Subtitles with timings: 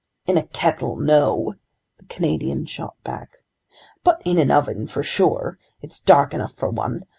[0.25, 1.53] "In a kettle, no,"
[1.99, 3.43] the Canadian shot back,
[4.03, 5.59] "but in an oven for sure.
[5.83, 7.03] It's dark enough for one.